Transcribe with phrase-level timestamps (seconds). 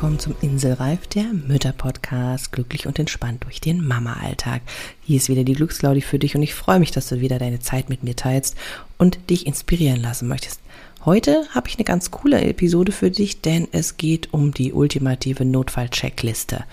[0.00, 2.52] Willkommen zum Inselreif, der Mütter-Podcast.
[2.52, 4.62] Glücklich und entspannt durch den Mama-Alltag.
[5.02, 7.60] Hier ist wieder die Glücksclaudi für dich und ich freue mich, dass du wieder deine
[7.60, 8.56] Zeit mit mir teilst
[8.96, 10.60] und dich inspirieren lassen möchtest.
[11.04, 15.44] Heute habe ich eine ganz coole Episode für dich, denn es geht um die ultimative
[15.44, 16.64] Notfall-Checkliste.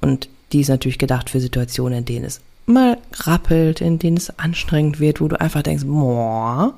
[0.00, 4.38] Und die ist natürlich gedacht für Situationen, in denen es mal rappelt, in denen es
[4.38, 6.74] anstrengend wird, wo du einfach denkst, boah,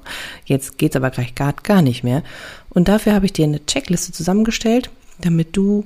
[0.47, 2.23] jetzt geht's aber gleich gar, gar nicht mehr.
[2.71, 4.89] Und dafür habe ich dir eine Checkliste zusammengestellt,
[5.21, 5.85] damit du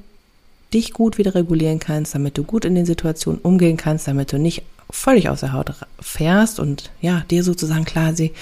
[0.72, 4.38] dich gut wieder regulieren kannst, damit du gut in den Situationen umgehen kannst, damit du
[4.38, 8.32] nicht völlig aus der Haut fährst und ja, dir sozusagen quasi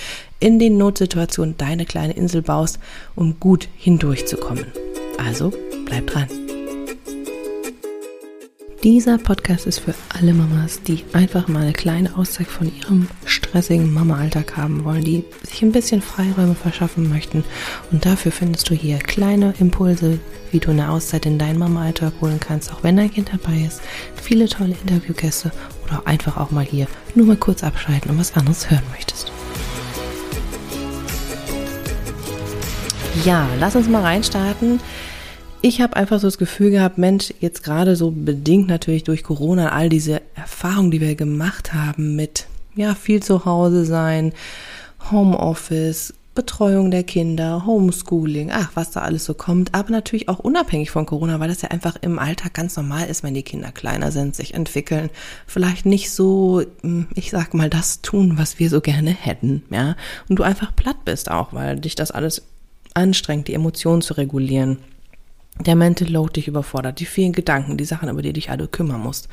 [0.40, 2.78] in den Notsituationen deine kleine Insel baust,
[3.14, 4.66] um gut hindurchzukommen.
[5.18, 5.52] Also
[5.84, 6.28] bleib dran.
[8.82, 13.92] Dieser Podcast ist für alle Mamas, die einfach mal eine kleine Auszeit von ihrem stressigen
[13.92, 17.44] Mama-Alltag haben wollen, die sich ein bisschen Freiräume verschaffen möchten.
[17.92, 20.18] Und dafür findest du hier kleine Impulse,
[20.52, 23.80] wie du eine Auszeit in deinen Mama-Alltag holen kannst, auch wenn dein Kind dabei ist.
[24.22, 25.50] Viele tolle Interviewgäste
[25.84, 29.32] oder einfach auch mal hier nur mal kurz abschalten und was anderes hören möchtest.
[33.24, 34.78] Ja, lass uns mal reinstarten
[35.62, 39.70] ich habe einfach so das Gefühl gehabt, Mensch, jetzt gerade so bedingt natürlich durch Corona,
[39.70, 44.32] all diese Erfahrungen, die wir gemacht haben mit, ja, viel zu Hause sein,
[45.12, 50.90] Homeoffice, Betreuung der Kinder, Homeschooling, ach, was da alles so kommt, aber natürlich auch unabhängig
[50.90, 54.10] von Corona, weil das ja einfach im Alltag ganz normal ist, wenn die Kinder kleiner
[54.12, 55.10] sind, sich entwickeln,
[55.46, 59.94] vielleicht nicht so, hm, ich sag mal, das tun, was wir so gerne hätten, ja,
[60.28, 62.42] und du einfach platt bist auch, weil dich das alles
[62.94, 64.78] anstrengt, die Emotionen zu regulieren.
[65.60, 69.02] Der Mental Load dich überfordert, die vielen Gedanken, die Sachen, über die dich alle kümmern
[69.02, 69.28] musst.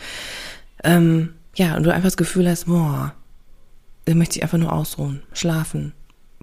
[0.84, 3.14] Ähm, ja, und du einfach das Gefühl hast, boah,
[4.04, 5.94] da möchte ich einfach nur ausruhen, schlafen,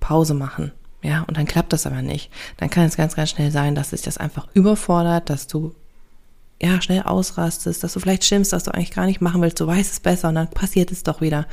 [0.00, 0.72] Pause machen.
[1.02, 2.30] Ja, und dann klappt das aber nicht.
[2.56, 5.74] Dann kann es ganz, ganz schnell sein, dass sich das einfach überfordert, dass du
[6.60, 9.66] ja schnell ausrastest, dass du vielleicht schimpfst, dass du eigentlich gar nicht machen willst, du
[9.66, 11.46] weißt es besser und dann passiert es doch wieder.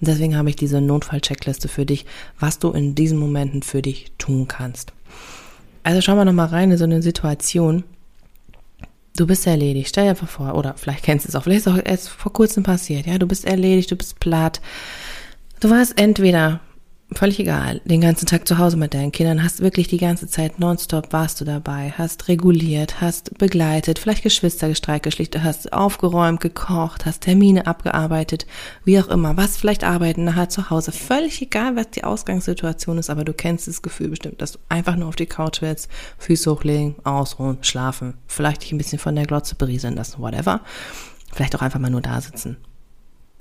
[0.00, 2.06] Und deswegen habe ich diese Notfall-Checkliste für dich,
[2.40, 4.92] was du in diesen Momenten für dich tun kannst.
[5.82, 7.84] Also schauen wir nochmal rein in so eine Situation.
[9.16, 9.88] Du bist erledigt.
[9.88, 12.08] Stell dir einfach vor, oder vielleicht kennst du es auch, vielleicht ist es auch erst
[12.08, 13.06] vor kurzem passiert.
[13.06, 14.60] Ja, du bist erledigt, du bist platt.
[15.60, 16.60] Du warst entweder
[17.12, 20.58] völlig egal, den ganzen Tag zu Hause mit deinen Kindern, hast wirklich die ganze Zeit
[20.58, 27.20] nonstop warst du dabei, hast reguliert, hast begleitet, vielleicht Geschwistergestreik geschlichtet, hast aufgeräumt, gekocht, hast
[27.20, 28.46] Termine abgearbeitet,
[28.84, 33.08] wie auch immer, was vielleicht arbeiten nachher zu Hause, völlig egal, was die Ausgangssituation ist,
[33.08, 35.88] aber du kennst das Gefühl bestimmt, dass du einfach nur auf die Couch willst,
[36.18, 40.60] Füße hochlegen, ausruhen, schlafen, vielleicht dich ein bisschen von der Glotze berieseln lassen, whatever,
[41.32, 42.56] vielleicht auch einfach mal nur da sitzen.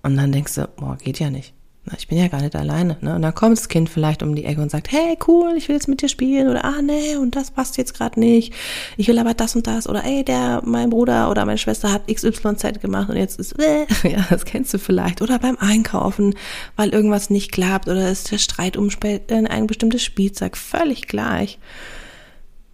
[0.03, 1.55] Und dann denkst du, boah, geht ja nicht
[1.97, 2.97] ich bin ja gar nicht alleine.
[3.01, 3.15] Ne?
[3.15, 5.75] Und dann kommt das Kind vielleicht um die Ecke und sagt, hey, cool, ich will
[5.75, 6.47] jetzt mit dir spielen.
[6.47, 8.53] Oder, ah, nee, und das passt jetzt gerade nicht.
[8.97, 9.87] Ich will aber das und das.
[9.87, 13.85] Oder, ey, der, mein Bruder oder meine Schwester hat XYZ gemacht und jetzt ist, äh,
[14.09, 15.21] ja, das kennst du vielleicht.
[15.21, 16.35] Oder beim Einkaufen,
[16.75, 17.87] weil irgendwas nicht klappt.
[17.87, 18.89] Oder ist der Streit um
[19.29, 20.57] ein bestimmtes Spielzeug.
[20.57, 21.59] Völlig gleich.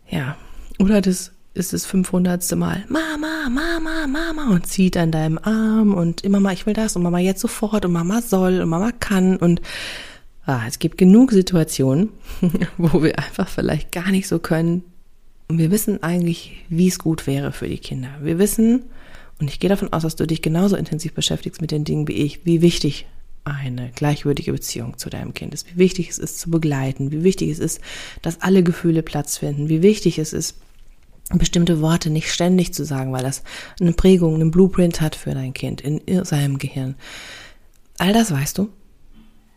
[0.10, 0.38] Ja.
[0.80, 2.56] Oder das ist das 500.
[2.56, 7.04] Mal Mama, Mama, Mama und zieht an deinem Arm und Mama, ich will das und
[7.04, 9.62] Mama jetzt sofort und Mama soll und Mama kann und
[10.46, 12.10] ah, es gibt genug Situationen,
[12.78, 14.84] wo wir einfach vielleicht gar nicht so können
[15.48, 18.10] und wir wissen eigentlich, wie es gut wäre für die Kinder.
[18.22, 18.84] Wir wissen
[19.40, 22.14] und ich gehe davon aus, dass du dich genauso intensiv beschäftigst mit den Dingen wie
[22.14, 23.08] ich, wie wichtig
[23.44, 27.50] eine gleichwürdige Beziehung zu deinem Kind ist, wie wichtig es ist zu begleiten, wie wichtig
[27.50, 27.82] es ist,
[28.22, 30.58] dass alle Gefühle Platz finden, wie wichtig es ist,
[31.38, 33.44] bestimmte Worte nicht ständig zu sagen, weil das
[33.80, 36.96] eine Prägung, einen Blueprint hat für dein Kind in seinem Gehirn.
[37.98, 38.70] All das weißt du.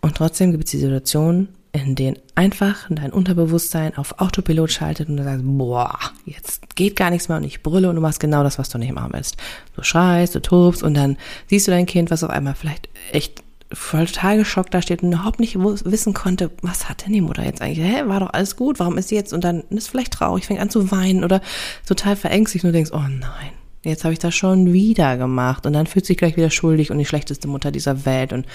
[0.00, 5.16] Und trotzdem gibt es die Situationen, in denen einfach dein Unterbewusstsein auf Autopilot schaltet und
[5.16, 8.44] du sagst, boah, jetzt geht gar nichts mehr und ich brülle und du machst genau
[8.44, 9.36] das, was du nicht machen willst.
[9.74, 11.16] Du schreist, du tobst und dann
[11.48, 13.42] siehst du dein Kind, was auf einmal vielleicht echt
[13.74, 17.60] total geschockt da steht und überhaupt nicht wissen konnte, was hat denn die Mutter jetzt
[17.62, 17.86] eigentlich?
[17.86, 19.32] Hä, war doch alles gut, warum ist sie jetzt?
[19.32, 21.40] Und dann ist vielleicht traurig, fängt an zu weinen oder
[21.86, 25.66] total verängstigt und du denkst, oh nein, jetzt habe ich das schon wieder gemacht.
[25.66, 28.32] Und dann fühlt sich gleich wieder schuldig und die schlechteste Mutter dieser Welt.
[28.32, 28.46] Und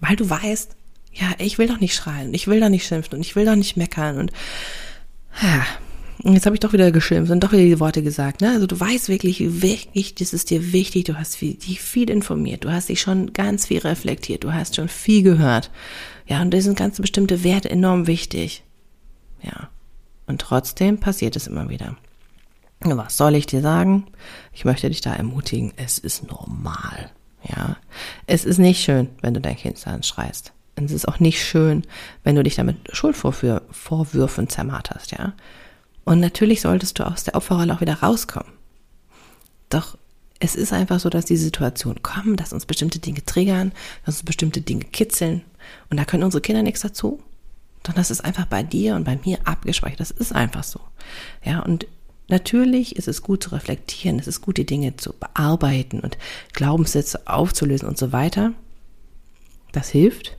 [0.00, 0.76] weil du weißt,
[1.12, 3.56] ja, ich will doch nicht schreien, ich will doch nicht schimpfen und ich will doch
[3.56, 4.32] nicht meckern und
[5.42, 5.89] ja, und
[6.22, 8.40] jetzt habe ich doch wieder geschimpft und doch wieder die Worte gesagt.
[8.40, 8.50] Ne?
[8.50, 12.64] Also du weißt wirklich, wirklich, das ist dir wichtig, du hast viel, dich viel informiert,
[12.64, 15.70] du hast dich schon ganz viel reflektiert, du hast schon viel gehört.
[16.26, 18.62] Ja, und da sind ganz bestimmte Werte enorm wichtig.
[19.42, 19.68] Ja.
[20.26, 21.96] Und trotzdem passiert es immer wieder.
[22.82, 24.06] Was soll ich dir sagen?
[24.52, 27.10] Ich möchte dich da ermutigen, es ist normal.
[27.42, 27.76] Ja.
[28.26, 30.52] Es ist nicht schön, wenn du dein Kind anschreist.
[30.76, 31.82] Und es ist auch nicht schön,
[32.22, 35.34] wenn du dich damit Schuldvorwürfen zermarterst, ja.
[36.04, 38.52] Und natürlich solltest du aus der Opferrolle auch wieder rauskommen.
[39.68, 39.96] Doch
[40.40, 43.72] es ist einfach so, dass die Situation kommen, dass uns bestimmte Dinge triggern,
[44.06, 45.42] dass uns bestimmte Dinge kitzeln.
[45.90, 47.22] Und da können unsere Kinder nichts dazu.
[47.82, 50.00] Doch das ist einfach bei dir und bei mir abgespeichert.
[50.00, 50.80] Das ist einfach so.
[51.44, 51.86] Ja, und
[52.28, 54.18] natürlich ist es gut zu reflektieren.
[54.18, 56.16] Es ist gut, die Dinge zu bearbeiten und
[56.54, 58.52] Glaubenssätze aufzulösen und so weiter.
[59.72, 60.36] Das hilft.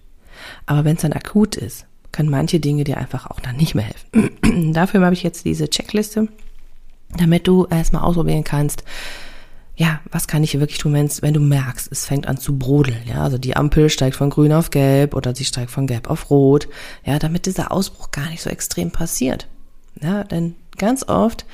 [0.66, 3.86] Aber wenn es dann akut ist, können manche Dinge dir einfach auch dann nicht mehr
[3.86, 4.74] helfen.
[4.74, 6.28] Dafür habe ich jetzt diese Checkliste,
[7.18, 8.84] damit du erstmal ausprobieren kannst,
[9.76, 13.02] ja, was kann ich hier wirklich tun, wenn du merkst, es fängt an zu brodeln,
[13.08, 16.30] ja, also die Ampel steigt von grün auf gelb oder sie steigt von gelb auf
[16.30, 16.68] rot,
[17.04, 19.48] ja, damit dieser Ausbruch gar nicht so extrem passiert.
[20.00, 21.46] Ja, denn ganz oft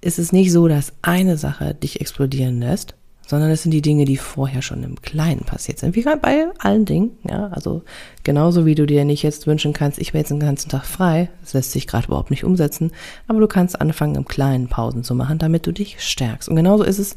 [0.00, 2.94] ist es nicht so, dass eine Sache dich explodieren lässt,
[3.26, 5.94] sondern es sind die Dinge, die vorher schon im Kleinen passiert sind.
[5.94, 7.82] Wie bei allen Dingen, ja, also
[8.24, 11.30] genauso wie du dir nicht jetzt wünschen kannst, ich wäre jetzt den ganzen Tag frei,
[11.40, 12.92] das lässt sich gerade überhaupt nicht umsetzen,
[13.28, 16.48] aber du kannst anfangen, im Kleinen Pausen zu machen, damit du dich stärkst.
[16.48, 17.16] Und genauso ist es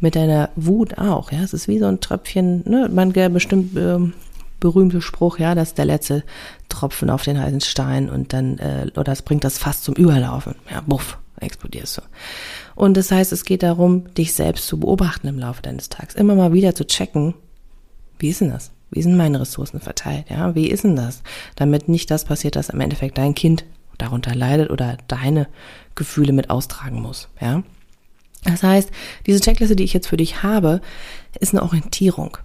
[0.00, 3.98] mit deiner Wut auch, ja, es ist wie so ein Tröpfchen, ne, man bestimmt äh,
[4.60, 6.22] berühmte Spruch, ja, das ist der letzte
[6.68, 10.54] Tropfen auf den heißen Stein und dann, äh, oder es bringt das fast zum Überlaufen,
[10.70, 12.02] ja, buff, explodierst du.
[12.74, 16.14] Und das heißt, es geht darum, dich selbst zu beobachten im Laufe deines Tages.
[16.14, 17.34] Immer mal wieder zu checken,
[18.18, 18.70] wie ist denn das?
[18.90, 20.26] Wie sind meine Ressourcen verteilt?
[20.30, 21.22] Ja, wie ist denn das?
[21.56, 23.64] Damit nicht das passiert, dass im Endeffekt dein Kind
[23.98, 25.48] darunter leidet oder deine
[25.94, 27.28] Gefühle mit austragen muss.
[27.40, 27.62] Ja.
[28.44, 28.90] Das heißt,
[29.26, 30.80] diese Checkliste, die ich jetzt für dich habe,
[31.40, 32.38] ist eine Orientierung.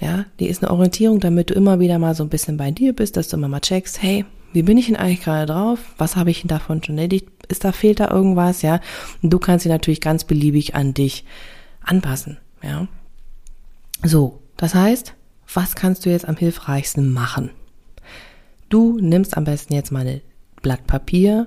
[0.00, 2.92] Ja, die ist eine Orientierung, damit du immer wieder mal so ein bisschen bei dir
[2.94, 5.78] bist, dass du immer mal checkst, hey, wie bin ich denn eigentlich gerade drauf?
[5.98, 7.28] Was habe ich denn davon schon erledigt?
[7.48, 8.62] Ist da, fehlt da irgendwas?
[8.62, 8.80] Ja.
[9.22, 11.24] Und du kannst sie natürlich ganz beliebig an dich
[11.82, 12.38] anpassen.
[12.62, 12.88] Ja.
[14.02, 14.42] So.
[14.56, 15.14] Das heißt,
[15.54, 17.50] was kannst du jetzt am hilfreichsten machen?
[18.68, 20.20] Du nimmst am besten jetzt mal ein
[20.60, 21.46] Blatt Papier,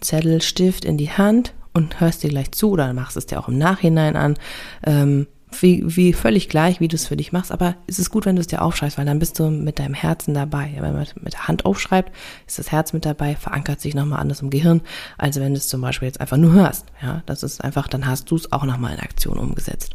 [0.00, 3.48] Zettel, Stift in die Hand und hörst dir gleich zu oder machst es dir auch
[3.48, 4.36] im Nachhinein an.
[4.84, 5.26] Ähm,
[5.58, 8.36] wie, wie völlig gleich, wie du es für dich machst, aber es ist gut, wenn
[8.36, 10.76] du es dir aufschreibst, weil dann bist du mit deinem Herzen dabei.
[10.78, 12.14] Wenn man mit der Hand aufschreibt,
[12.46, 14.80] ist das Herz mit dabei, verankert sich nochmal anders im Gehirn,
[15.18, 16.86] als wenn du es zum Beispiel jetzt einfach nur hörst.
[17.02, 19.94] Ja, das ist einfach, dann hast du es auch nochmal in Aktion umgesetzt.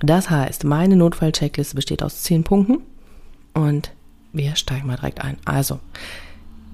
[0.00, 2.78] Das heißt, meine Notfall-Checkliste besteht aus zehn Punkten
[3.54, 3.92] und
[4.32, 5.36] wir steigen mal direkt ein.
[5.44, 5.80] Also,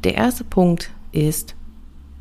[0.05, 1.55] der erste Punkt ist,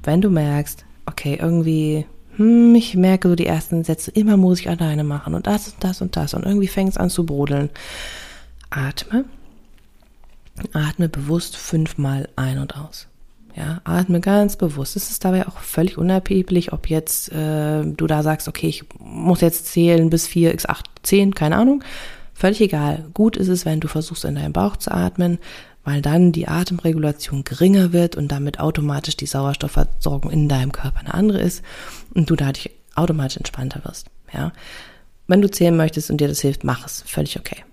[0.04, 2.06] wenn du merkst, okay, irgendwie
[2.38, 5.84] hm, ich merke so die ersten Sätze, immer muss ich alleine machen und das und
[5.84, 7.70] das und das und irgendwie fängt es an zu brodeln.
[8.70, 9.26] Atme.
[10.74, 13.08] Atme bewusst fünfmal ein und aus.
[13.56, 14.98] Ja, atme ganz bewusst.
[14.98, 19.40] Es ist dabei auch völlig unerheblich, ob jetzt äh, du da sagst, okay, ich muss
[19.40, 21.84] jetzt zählen bis vier, x acht, zehn, keine Ahnung.
[22.34, 23.06] Völlig egal.
[23.14, 25.40] Gut ist es, wenn du versuchst, in deinen Bauch zu atmen,
[25.86, 31.14] weil dann die Atemregulation geringer wird und damit automatisch die Sauerstoffversorgung in deinem Körper eine
[31.14, 31.64] andere ist
[32.14, 34.08] und du dadurch automatisch entspannter wirst.
[34.34, 34.52] Ja,
[35.28, 37.64] wenn du zählen möchtest und dir das hilft, mach es, völlig okay.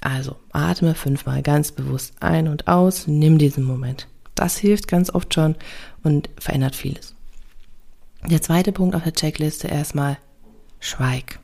[0.00, 4.06] Also atme fünfmal ganz bewusst ein und aus, nimm diesen Moment.
[4.34, 5.56] Das hilft ganz oft schon
[6.02, 7.14] und verändert vieles.
[8.28, 10.18] Der zweite Punkt auf der Checkliste erstmal
[10.80, 11.38] Schweig.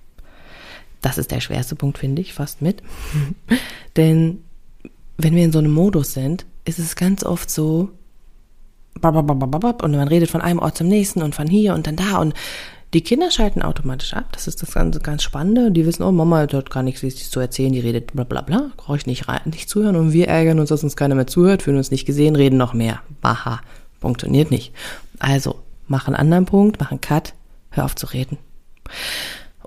[1.00, 2.82] Das ist der schwerste Punkt, finde ich, fast mit.
[3.96, 4.44] Denn
[5.22, 7.90] wenn wir in so einem Modus sind, ist es ganz oft so,
[9.02, 12.34] und man redet von einem Ort zum nächsten und von hier und dann da und
[12.92, 14.32] die Kinder schalten automatisch ab.
[14.32, 15.70] Das ist das ganz, ganz Spannende.
[15.70, 18.72] Die wissen, oh, Mama hat gar nichts zu erzählen, die redet bla bla bla.
[18.76, 19.94] Brauche ich nicht, nicht zuhören.
[19.94, 22.74] Und wir ärgern uns, dass uns keiner mehr zuhört, fühlen uns nicht gesehen, reden noch
[22.74, 23.00] mehr.
[23.20, 23.60] Baha.
[24.00, 24.72] Funktioniert nicht.
[25.20, 27.34] Also, mach einen anderen Punkt, mach einen Cut,
[27.70, 28.38] hör auf zu reden.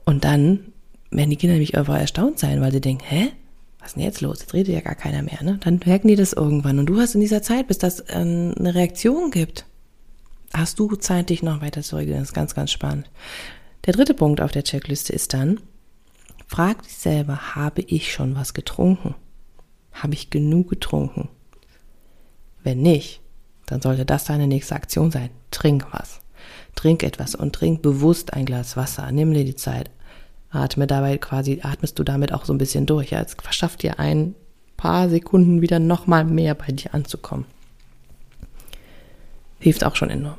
[0.04, 0.60] Und dann
[1.12, 3.32] werden die Kinder nämlich einfach erstaunt sein, weil sie denken, hä?
[3.84, 4.40] Was ist denn jetzt los?
[4.40, 5.60] Jetzt redet ja gar keiner mehr, ne?
[5.62, 6.80] Dann merken die das irgendwann.
[6.80, 9.66] Und du hast in dieser Zeit, bis das äh, eine Reaktion gibt,
[10.54, 12.20] hast du Zeit, dich noch weiter zu regeln.
[12.20, 13.10] Das ist ganz, ganz spannend.
[13.86, 15.60] Der dritte Punkt auf der Checkliste ist dann,
[16.48, 19.16] frag dich selber, habe ich schon was getrunken?
[19.92, 21.28] Habe ich genug getrunken?
[22.64, 23.20] Wenn nicht,
[23.66, 25.30] dann sollte das deine nächste Aktion sein.
[25.52, 26.22] Trink was.
[26.76, 29.12] Trink etwas und trink bewusst ein Glas Wasser.
[29.12, 29.92] Nimm dir die Zeit.
[30.54, 33.12] Atme dabei quasi, atmest du damit auch so ein bisschen durch.
[33.12, 34.36] Ja, es verschafft dir ein
[34.78, 37.46] paar Sekunden wieder nochmal mehr bei dir anzukommen.
[39.60, 40.38] Hilft auch schon enorm.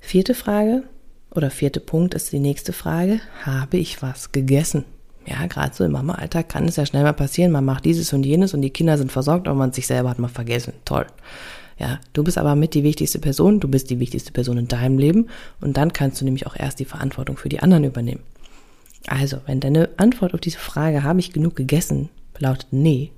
[0.00, 0.84] Vierte Frage
[1.30, 3.20] oder vierte Punkt ist die nächste Frage.
[3.44, 4.84] Habe ich was gegessen?
[5.26, 7.50] Ja, gerade so im Mama-Alltag kann es ja schnell mal passieren.
[7.50, 10.18] Man macht dieses und jenes und die Kinder sind versorgt, aber man sich selber hat
[10.18, 10.74] mal vergessen.
[10.84, 11.06] Toll.
[11.78, 14.98] Ja, du bist aber mit die wichtigste Person, du bist die wichtigste Person in deinem
[14.98, 15.28] Leben
[15.60, 18.22] und dann kannst du nämlich auch erst die Verantwortung für die anderen übernehmen.
[19.06, 22.08] Also, wenn deine Antwort auf diese Frage, habe ich genug gegessen,
[22.38, 23.12] lautet nee,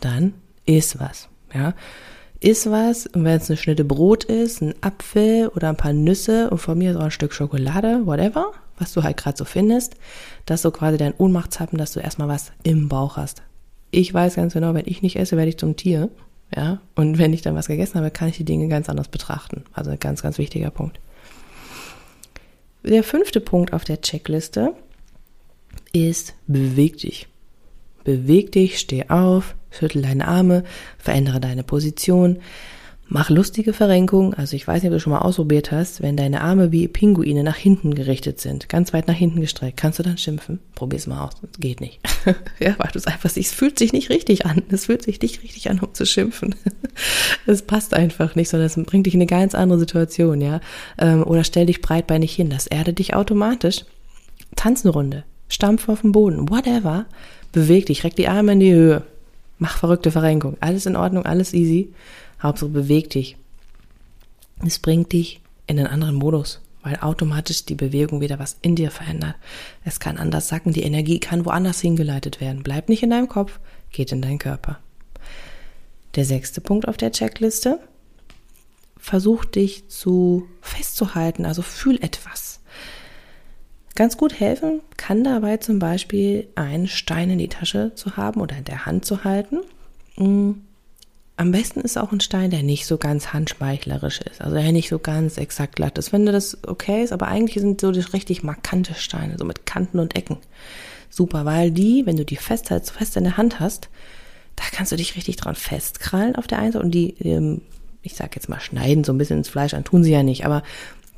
[0.00, 0.34] dann
[0.66, 1.28] ist was.
[1.52, 1.74] Ja,
[2.42, 6.50] Iss was und wenn es eine Schnitte Brot ist, ein Apfel oder ein paar Nüsse
[6.50, 9.94] und von mir so ein Stück Schokolade, whatever, was du halt gerade so findest,
[10.46, 13.42] das ist so quasi dein Ohnmachtshappen, dass du erstmal was im Bauch hast.
[13.92, 16.08] Ich weiß ganz genau, wenn ich nicht esse, werde ich zum Tier.
[16.54, 19.64] Ja, und wenn ich dann was gegessen habe, kann ich die Dinge ganz anders betrachten.
[19.72, 20.98] Also ein ganz, ganz wichtiger Punkt.
[22.82, 24.74] Der fünfte Punkt auf der Checkliste
[25.92, 27.28] ist beweg dich.
[28.04, 30.64] Beweg dich, steh auf, schüttel deine Arme,
[30.98, 32.38] verändere deine Position,
[33.12, 34.34] mach lustige Verrenkungen.
[34.34, 37.44] Also ich weiß nicht, ob du schon mal ausprobiert hast, wenn deine Arme wie Pinguine
[37.44, 40.60] nach hinten gerichtet sind, ganz weit nach hinten gestreckt, kannst du dann schimpfen?
[40.74, 41.34] Probier's mal aus.
[41.40, 42.00] Das geht nicht.
[42.58, 44.62] ja, weil du es einfach siehst, es fühlt sich nicht richtig an.
[44.70, 46.54] Es fühlt sich nicht richtig an, um zu schimpfen.
[47.46, 50.60] Es passt einfach nicht, sondern es bringt dich in eine ganz andere Situation, ja.
[50.98, 53.86] Ähm, oder stell dich breitbeinig hin, das erdet dich automatisch.
[54.56, 57.06] Tanz eine Runde, stampf auf den Boden, whatever.
[57.52, 59.02] Beweg dich, reck die Arme in die Höhe.
[59.58, 60.56] Mach verrückte Verrenkung.
[60.60, 61.92] Alles in Ordnung, alles easy.
[62.42, 63.36] Hauptsache beweg dich.
[64.64, 68.90] Es bringt dich in einen anderen Modus, weil automatisch die Bewegung wieder was in dir
[68.90, 69.36] verändert.
[69.84, 72.62] Es kann anders sacken, die Energie kann woanders hingeleitet werden.
[72.62, 73.60] Bleib nicht in deinem Kopf,
[73.92, 74.78] geht in deinen Körper.
[76.14, 77.78] Der sechste Punkt auf der Checkliste.
[78.98, 82.60] Versuch dich zu festzuhalten, also fühl etwas.
[83.94, 88.56] Ganz gut helfen kann dabei zum Beispiel einen Stein in die Tasche zu haben oder
[88.56, 89.58] in der Hand zu halten.
[90.16, 90.52] Mm.
[91.36, 94.90] Am besten ist auch ein Stein, der nicht so ganz handschmeichlerisch ist, also der nicht
[94.90, 96.12] so ganz exakt glatt ist.
[96.12, 99.98] Wenn das okay ist, aber eigentlich sind so die richtig markante Steine, so mit Kanten
[99.98, 100.36] und Ecken.
[101.08, 103.88] Super, weil die, wenn du die fest, fest in der Hand hast,
[104.56, 107.62] da kannst du dich richtig dran festkrallen auf der einen Seite und die, ähm,
[108.02, 110.44] ich sag jetzt mal, schneiden so ein bisschen ins Fleisch an, tun sie ja nicht,
[110.44, 110.62] aber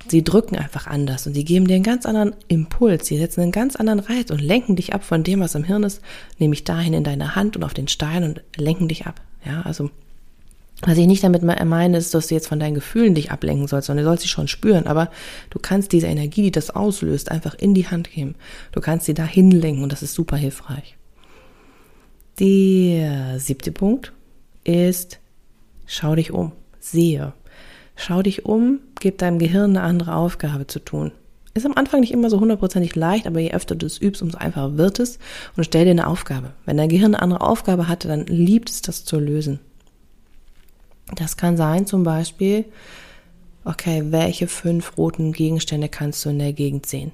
[0.09, 3.07] Sie drücken einfach anders und sie geben dir einen ganz anderen Impuls.
[3.07, 5.83] Sie setzen einen ganz anderen Reiz und lenken dich ab von dem, was im Hirn
[5.83, 6.03] ist,
[6.39, 9.21] nämlich dahin in deine Hand und auf den Stein und lenken dich ab.
[9.45, 9.91] Ja, also
[10.83, 13.87] was ich nicht damit meine, ist, dass du jetzt von deinen Gefühlen dich ablenken sollst,
[13.87, 14.87] sondern du sollst sie schon spüren.
[14.87, 15.11] Aber
[15.51, 18.35] du kannst diese Energie, die das auslöst, einfach in die Hand geben.
[18.73, 20.97] Du kannst sie dahin lenken und das ist super hilfreich.
[22.39, 24.13] Der siebte Punkt
[24.65, 25.21] ist,
[25.87, 27.33] schau dich um, sehe.
[27.97, 31.13] Schau dich um, gib deinem Gehirn eine andere Aufgabe zu tun.
[31.53, 34.39] Ist am Anfang nicht immer so hundertprozentig leicht, aber je öfter du es übst, umso
[34.39, 35.19] einfacher wird es.
[35.59, 36.55] Und stell dir eine Aufgabe.
[36.65, 39.61] Wenn dein Gehirn eine andere Aufgabe hatte, dann liebt es das zu lösen.
[41.17, 42.65] Das kann sein zum Beispiel,
[43.67, 47.13] okay, welche fünf roten Gegenstände kannst du in der Gegend sehen?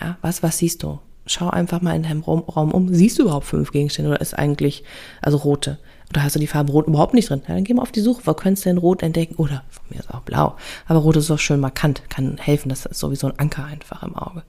[0.00, 1.00] Ja, was, was siehst du?
[1.26, 2.94] Schau einfach mal in deinem Raum, um.
[2.94, 4.84] Siehst du überhaupt fünf Gegenstände oder ist eigentlich,
[5.22, 5.78] also rote?
[6.10, 7.42] Oder hast du die Farbe Rot überhaupt nicht drin?
[7.48, 8.22] Ja, dann geh mal auf die Suche.
[8.24, 9.34] Wo könntest du denn Rot entdecken?
[9.36, 10.56] Oder von mir ist auch Blau.
[10.86, 12.68] Aber Rot ist auch schön markant, kann helfen.
[12.68, 14.44] Das ist sowieso ein Anker einfach im Auge.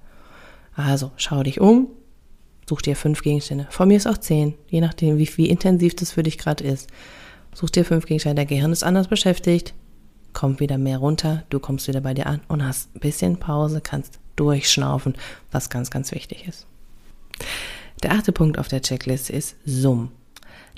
[0.75, 1.87] Also schau dich um,
[2.69, 3.65] such dir fünf Gegenstände.
[3.71, 6.87] Von mir ist auch zehn, je nachdem, wie, wie intensiv das für dich gerade ist.
[7.55, 8.35] Such dir fünf Gegenstände.
[8.35, 9.73] Der Gehirn ist anders beschäftigt,
[10.33, 13.81] kommt wieder mehr runter, du kommst wieder bei dir an und hast ein bisschen Pause,
[13.81, 15.15] kannst durchschnaufen,
[15.51, 16.65] was ganz, ganz wichtig ist.
[18.03, 20.11] Der achte Punkt auf der Checkliste ist Summ.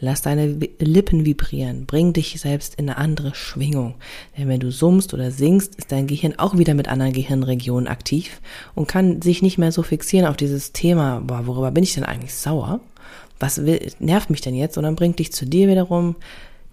[0.02, 1.86] Lass deine Lippen vibrieren.
[1.86, 3.96] Bring dich selbst in eine andere Schwingung.
[4.38, 8.40] Denn wenn du summst oder singst, ist dein Gehirn auch wieder mit anderen Gehirnregionen aktiv
[8.76, 12.06] und kann sich nicht mehr so fixieren auf dieses Thema, boah, worüber bin ich denn
[12.06, 12.80] eigentlich sauer?
[13.42, 14.78] Was will, nervt mich denn jetzt?
[14.78, 16.16] Und dann bringt dich zu dir wiederum,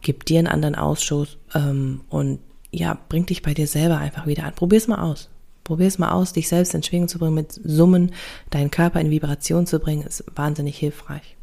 [0.03, 2.39] gibt dir einen anderen Ausschuss ähm, und
[2.71, 4.55] ja, bringt dich bei dir selber einfach wieder an.
[4.55, 5.29] Probier's mal aus.
[5.67, 8.13] Probier's mal aus, dich selbst in Schwingung zu bringen, mit Summen
[8.51, 11.37] deinen Körper in Vibration zu bringen, ist wahnsinnig hilfreich.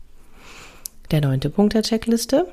[1.11, 2.47] Der neunte Punkt der Checkliste.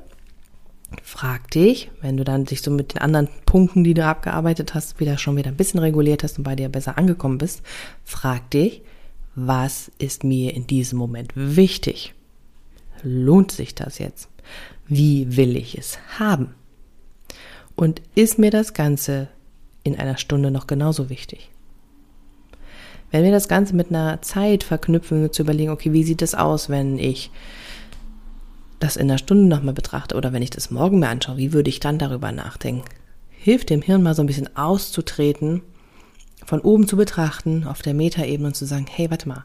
[1.05, 4.99] Frag dich, wenn du dann dich so mit den anderen Punkten, die du abgearbeitet hast,
[4.99, 7.63] wieder schon wieder ein bisschen reguliert hast und bei dir besser angekommen bist,
[8.05, 8.83] frag dich,
[9.37, 12.15] was ist mir in diesem Moment wichtig?
[13.05, 14.29] Lohnt sich das jetzt?
[14.89, 16.57] Wie will ich es haben?
[17.77, 19.29] Und ist mir das Ganze
[19.85, 21.50] in einer Stunde noch genauso wichtig?
[23.11, 26.69] Wenn wir das Ganze mit einer Zeit verknüpfen, zu überlegen, okay, wie sieht es aus,
[26.69, 27.31] wenn ich
[28.79, 31.69] das in einer Stunde nochmal betrachte oder wenn ich das morgen mir anschaue, wie würde
[31.69, 32.85] ich dann darüber nachdenken?
[33.31, 35.63] Hilft dem Hirn mal so ein bisschen auszutreten,
[36.45, 39.45] von oben zu betrachten, auf der Metaebene und zu sagen, hey, warte mal,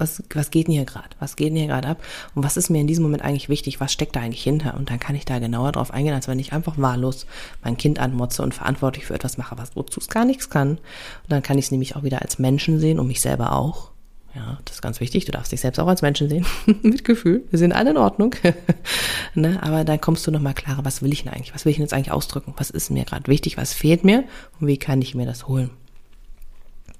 [0.00, 1.08] was, was geht denn hier gerade?
[1.18, 2.02] Was geht denn hier gerade ab?
[2.34, 3.80] Und was ist mir in diesem Moment eigentlich wichtig?
[3.80, 4.74] Was steckt da eigentlich hinter?
[4.74, 7.26] Und dann kann ich da genauer drauf eingehen, als wenn ich einfach wahllos
[7.62, 10.70] mein Kind anmotze und verantwortlich für etwas mache, was wozu es gar nichts kann.
[10.70, 10.80] Und
[11.28, 13.90] dann kann ich es nämlich auch wieder als Menschen sehen und mich selber auch.
[14.34, 15.24] Ja, das ist ganz wichtig.
[15.24, 16.46] Du darfst dich selbst auch als Menschen sehen.
[16.82, 17.42] Mit Gefühl.
[17.50, 18.34] Wir sind alle in Ordnung.
[19.34, 19.60] ne?
[19.62, 21.54] Aber dann kommst du nochmal klarer, was will ich denn eigentlich?
[21.54, 22.54] Was will ich denn jetzt eigentlich ausdrücken?
[22.56, 23.56] Was ist mir gerade wichtig?
[23.56, 24.24] Was fehlt mir?
[24.60, 25.70] Und wie kann ich mir das holen?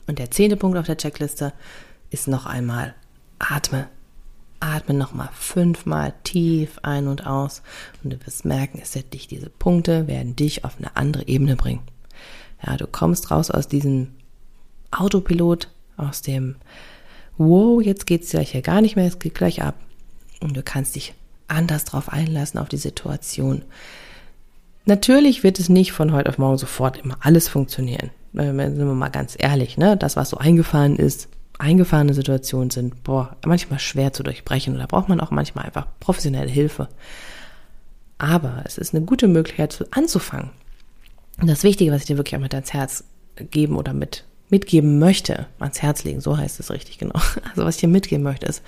[0.09, 1.53] Und der zehnte Punkt auf der Checkliste
[2.11, 2.95] ist noch einmal
[3.39, 3.89] atme.
[4.61, 7.63] Atme nochmal fünfmal tief ein und aus
[8.05, 11.57] und du wirst merken, es wird dich, diese Punkte werden dich auf eine andere Ebene
[11.57, 11.81] bringen.
[12.67, 14.09] Ja, du kommst raus aus diesem
[14.91, 16.57] Autopilot, aus dem
[17.39, 19.77] Wow, jetzt geht's ja hier gar nicht mehr, es geht gleich ab.
[20.41, 21.15] Und du kannst dich
[21.49, 23.63] anders drauf einlassen, auf die Situation.
[24.85, 28.11] Natürlich wird es nicht von heute auf morgen sofort immer alles funktionieren.
[28.35, 29.97] Äh, sind wir mal ganz ehrlich, ne?
[29.97, 31.29] Das, was so eingefahren ist,
[31.61, 36.51] eingefahrene Situationen sind, boah, manchmal schwer zu durchbrechen oder braucht man auch manchmal einfach professionelle
[36.51, 36.89] Hilfe.
[38.19, 40.51] Aber es ist eine gute Möglichkeit anzufangen.
[41.41, 43.05] Und das Wichtige, was ich dir wirklich auch mit ans Herz
[43.37, 47.15] geben oder mit mitgeben möchte, ans Herz legen, so heißt es richtig genau.
[47.51, 48.63] Also was ich dir mitgeben möchte ist,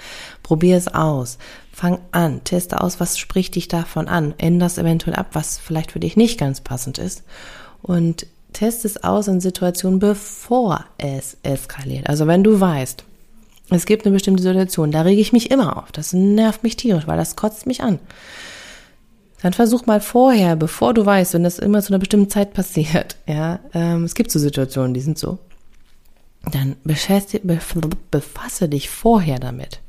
[0.44, 1.38] probier es aus,
[1.72, 5.90] fang an, teste aus, was spricht dich davon an, änder es eventuell ab, was vielleicht
[5.90, 7.24] für dich nicht ganz passend ist
[7.82, 12.08] und test es aus in Situationen, bevor es eskaliert.
[12.08, 13.04] Also wenn du weißt,
[13.70, 17.06] es gibt eine bestimmte Situation, da rege ich mich immer auf, das nervt mich tierisch,
[17.06, 17.98] weil das kotzt mich an.
[19.42, 23.16] Dann versuch mal vorher, bevor du weißt, wenn das immer zu einer bestimmten Zeit passiert,
[23.26, 25.38] ja, ähm, es gibt so Situationen, die sind so,
[26.50, 29.81] dann befasse dich vorher damit.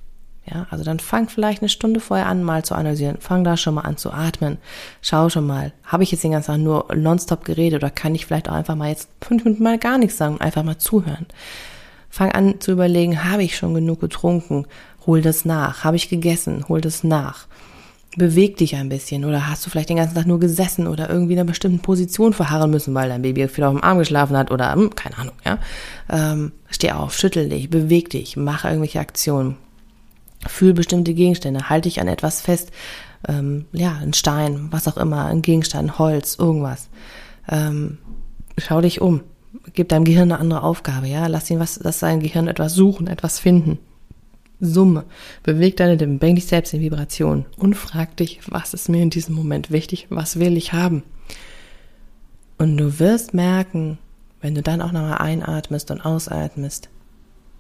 [0.46, 3.18] Ja, also dann fang vielleicht eine Stunde vorher an, mal zu analysieren.
[3.20, 4.58] Fang da schon mal an zu atmen.
[5.02, 8.26] Schau schon mal, habe ich jetzt den ganzen Tag nur nonstop geredet oder kann ich
[8.26, 11.28] vielleicht auch einfach mal jetzt fünf Minuten mal gar nichts sagen und einfach mal zuhören.
[12.10, 14.68] Fang an zu überlegen, habe ich schon genug getrunken?
[15.08, 15.86] Hol das nach.
[15.86, 16.66] Habe ich gegessen?
[16.68, 17.48] Hol das nach.
[18.18, 21.34] Beweg dich ein bisschen oder hast du vielleicht den ganzen Tag nur gesessen oder irgendwie
[21.34, 24.52] in einer bestimmten Position verharren müssen, weil dein Baby viel auf dem Arm geschlafen hat
[24.52, 25.58] oder hm, keine Ahnung, ja.
[26.12, 29.58] Ähm, steh auf, schüttel dich, beweg dich, mach irgendwelche Aktionen.
[30.48, 32.72] Fühl bestimmte Gegenstände, halte dich an etwas fest,
[33.28, 36.90] ähm, ja, ein Stein, was auch immer, ein Gegenstand, Holz, irgendwas.
[37.50, 37.98] Ähm,
[38.58, 39.22] schau dich um,
[39.74, 43.08] gib deinem Gehirn eine andere Aufgabe, ja, lass ihn was, lass sein Gehirn etwas suchen,
[43.08, 43.80] etwas finden.
[44.60, 45.04] Summe.
[45.44, 49.10] Beweg deine Lippen, bring dich selbst in Vibration und frag dich, was ist mir in
[49.10, 51.04] diesem Moment wichtig, was will ich haben?
[52.58, 53.98] Und du wirst merken,
[54.42, 56.90] wenn du dann auch nochmal einatmest und ausatmest,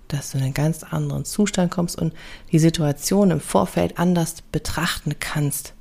[0.07, 2.13] dass du in einen ganz anderen Zustand kommst und
[2.51, 5.73] die Situation im Vorfeld anders betrachten kannst.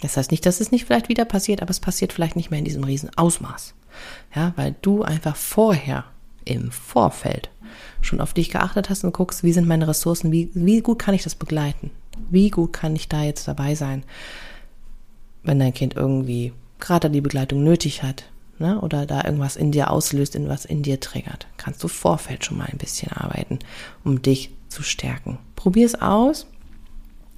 [0.00, 2.58] Das heißt nicht, dass es nicht vielleicht wieder passiert, aber es passiert vielleicht nicht mehr
[2.58, 3.74] in diesem riesen Ausmaß.
[4.34, 6.04] Ja, weil du einfach vorher
[6.44, 7.50] im Vorfeld
[8.00, 11.14] schon auf dich geachtet hast und guckst, wie sind meine Ressourcen, wie, wie gut kann
[11.14, 11.90] ich das begleiten?
[12.30, 14.02] Wie gut kann ich da jetzt dabei sein,
[15.44, 18.24] wenn dein Kind irgendwie gerade die Begleitung nötig hat,
[18.62, 22.44] ne, oder da irgendwas in dir auslöst, in was in dir triggert, kannst du Vorfeld
[22.44, 23.58] schon mal ein bisschen arbeiten,
[24.04, 25.38] um dich zu stärken.
[25.56, 26.46] Probier es aus.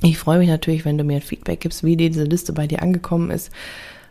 [0.03, 2.83] Ich freue mich natürlich, wenn du mir ein Feedback gibst, wie diese Liste bei dir
[2.83, 3.51] angekommen ist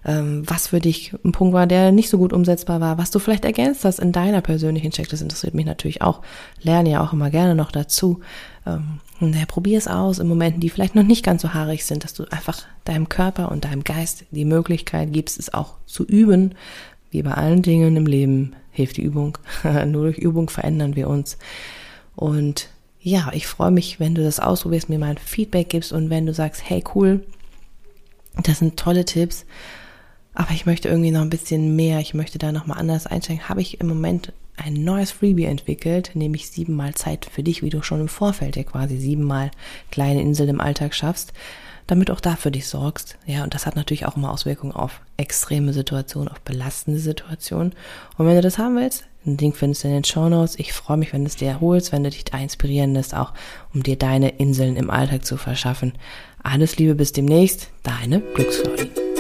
[0.06, 3.20] ähm, was für dich ein Punkt war, der nicht so gut umsetzbar war, was du
[3.20, 5.10] vielleicht ergänzt hast in deiner persönlichen Check.
[5.10, 6.22] Das interessiert mich natürlich auch.
[6.62, 8.20] Lerne ja auch immer gerne noch dazu.
[8.66, 12.04] Ähm, ja, probier es aus in Momenten, die vielleicht noch nicht ganz so haarig sind,
[12.04, 16.56] dass du einfach deinem Körper und deinem Geist die Möglichkeit gibst, es auch zu üben.
[17.14, 19.38] Wie bei allen Dingen im Leben hilft die Übung.
[19.64, 21.38] Nur durch Übung verändern wir uns.
[22.16, 26.10] Und ja, ich freue mich, wenn du das ausprobierst, mir mal ein Feedback gibst und
[26.10, 27.26] wenn du sagst, hey cool,
[28.44, 29.46] das sind tolle Tipps
[30.34, 33.62] aber ich möchte irgendwie noch ein bisschen mehr, ich möchte da nochmal anders einsteigen, habe
[33.62, 38.02] ich im Moment ein neues Freebie entwickelt, nämlich siebenmal Zeit für dich, wie du schon
[38.02, 39.52] im Vorfeld ja quasi siebenmal
[39.92, 41.34] kleine Inseln im Alltag schaffst,
[41.88, 43.18] damit auch da für dich sorgst.
[43.26, 47.74] Ja, und das hat natürlich auch immer Auswirkungen auf extreme Situationen, auf belastende Situationen.
[48.18, 50.60] Und wenn du das haben willst, den Link findest du in den Show Notes.
[50.60, 53.34] Ich freue mich, wenn du es dir erholst, wenn du dich da inspirieren lässt, auch
[53.74, 55.94] um dir deine Inseln im Alltag zu verschaffen.
[56.42, 59.13] Alles Liebe, bis demnächst, deine Glücksflori.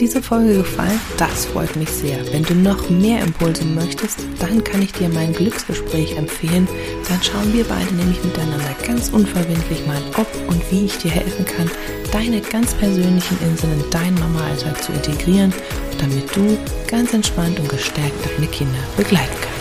[0.00, 1.00] Diese Folge gefallen?
[1.16, 2.18] Das freut mich sehr.
[2.32, 6.68] Wenn du noch mehr Impulse möchtest, dann kann ich dir mein Glücksgespräch empfehlen.
[7.08, 11.44] Dann schauen wir beide nämlich miteinander ganz unverbindlich mal, ob und wie ich dir helfen
[11.44, 11.70] kann,
[12.12, 15.52] deine ganz persönlichen Inseln in deinen Mama-Alltag zu integrieren,
[15.98, 16.56] damit du
[16.86, 19.57] ganz entspannt und gestärkt deine Kinder begleiten kannst.